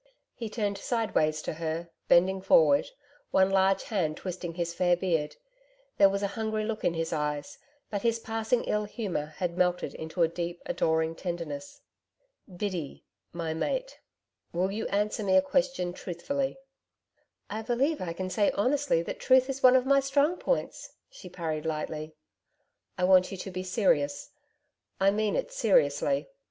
He 0.33 0.49
turned 0.49 0.79
sideways 0.79 1.43
to 1.43 1.53
her, 1.53 1.91
bending 2.07 2.41
forward, 2.41 2.87
one 3.29 3.51
large 3.51 3.83
hand 3.83 4.17
twisting 4.17 4.55
his 4.55 4.73
fair 4.73 4.97
beard. 4.97 5.35
There 5.97 6.09
was 6.09 6.23
a 6.23 6.27
hungry 6.33 6.65
look 6.65 6.83
in 6.83 6.95
his 6.95 7.13
eyes, 7.13 7.59
but 7.91 8.01
his 8.01 8.17
passing 8.17 8.63
ill 8.63 8.85
humour 8.85 9.35
had 9.37 9.59
melted 9.59 9.93
into 9.93 10.23
a 10.23 10.27
deep, 10.27 10.59
adoring 10.65 11.13
tendeness. 11.13 11.81
'Biddy 12.47 13.05
my 13.31 13.53
mate 13.53 13.99
will 14.51 14.71
you 14.71 14.87
answer 14.87 15.21
me 15.23 15.37
a 15.37 15.41
question 15.43 15.93
truthfully?' 15.93 16.57
'I 17.51 17.61
believe 17.61 18.01
I 18.01 18.13
can 18.13 18.31
say 18.31 18.49
honestly, 18.53 19.03
that 19.03 19.19
truth 19.19 19.51
is 19.51 19.61
one 19.61 19.75
of 19.75 19.85
my 19.85 19.99
strong 19.99 20.35
points,' 20.37 20.93
she 21.11 21.29
parried 21.29 21.67
lightly. 21.67 22.15
'I 22.97 23.03
want 23.03 23.29
you 23.31 23.37
to 23.37 23.51
be 23.51 23.61
serious. 23.61 24.31
I 24.99 25.11
mean 25.11 25.35
it 25.35 25.51
seriously. 25.51 26.27